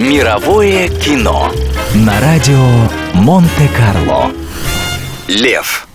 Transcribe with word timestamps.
Мировое 0.00 0.88
кино 0.88 1.52
на 1.94 2.18
радио 2.22 2.56
Монте-Карло. 3.12 4.30
Лев. 5.28 5.86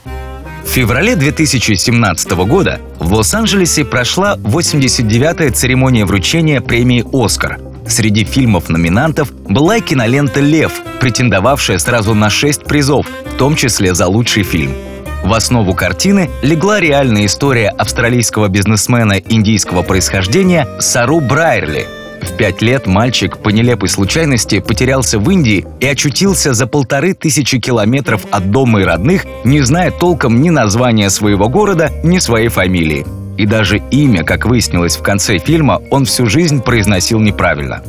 В 0.64 0.70
феврале 0.70 1.16
2017 1.16 2.32
года 2.46 2.80
в 3.00 3.12
Лос-Анджелесе 3.12 3.84
прошла 3.84 4.38
89-я 4.38 5.52
церемония 5.52 6.06
вручения 6.06 6.62
премии 6.62 7.04
«Оскар». 7.12 7.60
Среди 7.88 8.26
фильмов-номинантов 8.26 9.32
была 9.32 9.78
и 9.78 9.82
кинолента 9.82 10.40
«Лев», 10.40 10.74
претендовавшая 11.00 11.80
сразу 11.80 12.14
на 12.14 12.30
шесть 12.30 12.66
призов, 12.66 13.08
в 13.08 13.38
том 13.38 13.56
числе 13.56 13.96
за 13.96 14.06
лучший 14.06 14.44
фильм. 14.44 14.76
В 15.24 15.34
основу 15.34 15.74
картины 15.74 16.30
легла 16.44 16.80
реальная 16.80 17.26
история 17.26 17.70
австралийского 17.70 18.50
бизнесмена 18.50 19.14
индийского 19.14 19.82
происхождения 19.82 20.68
Сару 20.80 21.22
Брайерли– 21.22 21.88
в 22.22 22.38
пять 22.38 22.62
лет 22.62 22.88
мальчик 22.88 23.38
по 23.38 23.50
нелепой 23.50 23.90
случайности 23.90 24.60
потерялся 24.60 25.20
в 25.20 25.30
Индии 25.30 25.66
и 25.80 25.86
очутился 25.86 26.54
за 26.54 26.68
полторы 26.68 27.14
тысячи 27.14 27.60
километров 27.60 28.26
от 28.32 28.52
дома 28.52 28.82
и 28.82 28.84
родных, 28.84 29.26
не 29.44 29.62
зная 29.62 29.92
толком 29.92 30.42
ни 30.42 30.50
названия 30.50 31.10
своего 31.10 31.50
города, 31.50 31.92
ни 32.04 32.20
своей 32.20 32.50
фамилии. 32.50 33.06
И 33.38 33.46
даже 33.46 33.82
имя, 33.92 34.24
как 34.24 34.46
выяснилось 34.46 34.96
в 34.96 35.02
конце 35.02 35.38
фильма, 35.38 35.82
он 35.92 36.06
всю 36.06 36.28
жизнь 36.28 36.62
произносил 36.62 37.20
неправильно. 37.20 37.84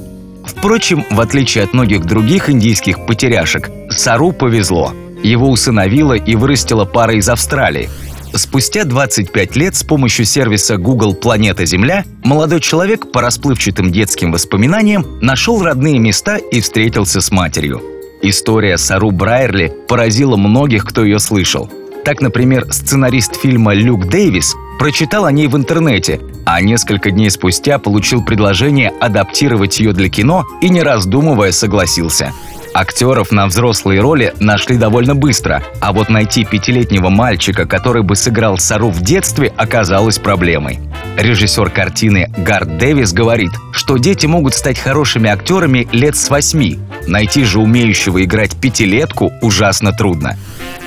Впрочем, 0.45 1.05
в 1.11 1.21
отличие 1.21 1.65
от 1.65 1.73
многих 1.73 2.05
других 2.05 2.51
индийских 2.51 3.07
потеряшек, 3.07 3.71
Сару 3.91 4.33
повезло. 4.33 4.93
Его 5.23 5.51
усыновила 5.51 6.15
и 6.15 6.35
вырастила 6.35 6.85
пара 6.85 7.15
из 7.15 7.29
Австралии– 7.29 7.89
Спустя 8.37 8.85
25 8.85 9.57
лет 9.57 9.75
с 9.77 9.83
помощью 9.83 10.27
сервиса 10.27 10.77
Google 10.77 11.15
«Планета 11.15 11.65
Земля» 11.65 12.05
молодой 12.23 12.61
человек 12.61 13.11
по 13.11 13.23
расплывчатым 13.23 13.91
детским 13.91 14.31
воспоминаниям 14.31 15.07
нашел 15.23 15.63
родные 15.63 15.99
места 15.99 16.37
и 16.37 16.61
встретился 16.61 17.23
с 17.23 17.31
матерью. 17.31 17.83
История 18.23 18.77
Сару 18.77 19.11
Брайерли 19.11 19.73
поразила 19.89 20.37
многих, 20.37 20.85
кто 20.85 21.03
ее 21.03 21.19
слышал. 21.19 21.71
Так, 22.05 22.21
например, 22.21 22.71
сценарист 22.71 23.37
фильма 23.37 23.73
Люк 23.73 24.07
Дэвис 24.09 24.55
прочитал 24.79 25.25
о 25.25 25.33
ней 25.33 25.49
в 25.49 25.57
интернете, 25.57 26.21
а 26.45 26.61
несколько 26.61 27.11
дней 27.11 27.31
спустя 27.31 27.79
получил 27.79 28.23
предложение 28.23 28.91
адаптировать 29.01 29.81
ее 29.81 29.93
для 29.93 30.09
кино 30.11 30.45
и, 30.61 30.69
не 30.69 30.83
раздумывая, 30.83 31.53
согласился– 31.53 32.33
Актеров 32.79 33.33
на 33.33 33.47
взрослые 33.47 34.03
роли 34.03 34.35
нашли 34.39 34.77
довольно 34.77 35.15
быстро, 35.15 35.63
а 35.81 35.95
вот 35.95 36.11
найти 36.11 36.45
пятилетнего 36.45 37.09
мальчика, 37.09 37.65
который 37.65 38.03
бы 38.03 38.17
сыграл 38.17 38.59
Сару 38.59 38.91
в 38.91 39.01
детстве, 39.01 39.51
оказалось 39.57 40.19
проблемой. 40.19 40.81
Режиссер 41.17 41.71
картины 41.71 42.31
Гард 42.37 42.77
Дэвис 42.77 43.15
говорит, 43.15 43.53
что 43.73 43.97
дети 43.97 44.27
могут 44.27 44.53
стать 44.53 44.79
хорошими 44.79 45.31
актерами 45.31 45.89
лет 45.91 46.17
с 46.17 46.29
восьми. 46.29 46.79
Найти 47.07 47.45
же 47.45 47.61
умеющего 47.61 48.23
играть 48.23 48.55
пятилетку 48.61 49.33
ужасно 49.41 49.93
трудно. 49.93 50.37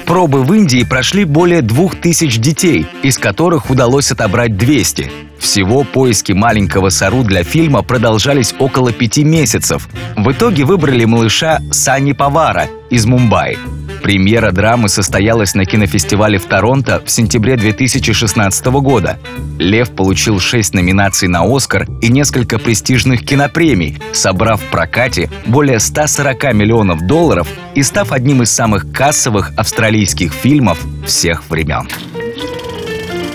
Пробы 0.09 0.41
в 0.41 0.51
Индии 0.55 0.83
прошли 0.83 1.23
более 1.23 1.61
двух 1.61 1.93
тысяч 1.95 2.39
детей, 2.39 2.87
из 3.03 3.19
которых 3.19 3.69
удалось 3.69 4.11
отобрать 4.11 4.57
200. 4.57 5.11
Всего 5.37 5.83
поиски 5.83 6.31
маленького 6.31 6.89
Сару 6.89 7.21
для 7.21 7.43
фильма 7.43 7.83
продолжались 7.83 8.55
около 8.57 8.91
пяти 8.91 9.23
месяцев. 9.23 9.87
В 10.17 10.31
итоге 10.31 10.65
выбрали 10.65 11.05
малыша 11.05 11.59
Сани 11.71 12.13
Павара 12.13 12.65
из 12.89 13.05
Мумбаи. 13.05 13.78
Премьера 14.09 14.51
драмы 14.51 14.89
состоялась 14.89 15.53
на 15.53 15.65
кинофестивале 15.65 16.39
в 16.39 16.45
Торонто 16.45 16.99
в 17.05 17.11
сентябре 17.11 17.57
2016 17.57 18.65
года. 18.81 19.19
«Лев» 19.59 19.91
получил 19.91 20.39
шесть 20.39 20.73
номинаций 20.73 21.27
на 21.27 21.43
«Оскар» 21.43 21.85
и 22.01 22.07
несколько 22.07 22.57
престижных 22.57 23.23
кинопремий, 23.23 23.99
собрав 24.11 24.63
в 24.63 24.65
прокате 24.71 25.29
более 25.45 25.77
140 25.77 26.55
миллионов 26.55 27.05
долларов 27.05 27.47
и 27.75 27.83
став 27.83 28.11
одним 28.11 28.41
из 28.41 28.49
самых 28.49 28.91
кассовых 28.91 29.51
австралийских 29.55 30.33
фильмов 30.33 30.79
всех 31.05 31.47
времен. 31.47 31.87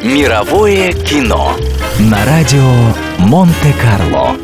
Мировое 0.03 0.91
кино 0.91 1.57
на 2.01 2.25
радио 2.25 2.69
Монте-Карло. 3.19 4.37